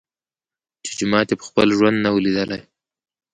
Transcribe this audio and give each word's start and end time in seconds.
چي 0.83 0.91
جومات 0.99 1.27
یې 1.29 1.35
په 1.39 1.45
خپل 1.49 1.67
ژوند 1.77 1.97
نه 2.05 2.09
وو 2.11 2.23
لیدلی 2.25 2.61